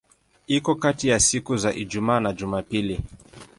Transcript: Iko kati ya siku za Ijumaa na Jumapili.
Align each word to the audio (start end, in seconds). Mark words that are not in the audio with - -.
Iko 0.47 0.75
kati 0.75 1.07
ya 1.07 1.19
siku 1.19 1.57
za 1.57 1.73
Ijumaa 1.73 2.19
na 2.19 2.33
Jumapili. 2.33 2.99